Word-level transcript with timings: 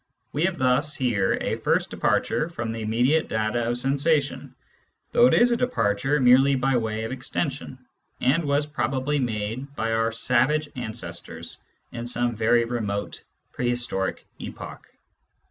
We 0.33 0.45
have 0.45 0.57
thus 0.57 0.95
here 0.95 1.37
a 1.41 1.55
first 1.57 1.91
departure 1.91 2.49
from 2.49 2.71
the 2.71 2.81
immediate 2.81 3.27
data 3.29 3.69
of 3.69 3.77
sensation, 3.77 4.55
though 5.11 5.27
it 5.27 5.35
is 5.35 5.51
a 5.51 5.55
departure 5.57 6.19
merely 6.19 6.55
by 6.55 6.75
way 6.77 7.03
of 7.03 7.11
extension, 7.11 7.77
and 8.19 8.45
was 8.45 8.65
probably 8.65 9.19
made 9.19 9.75
by 9.75 9.91
our 9.91 10.11
savage 10.11 10.69
ancestors 10.75 11.59
in 11.91 12.07
some 12.07 12.35
very 12.35 12.65
remote 12.65 13.23
prehistoric 13.51 14.25
epoch. 14.39 14.91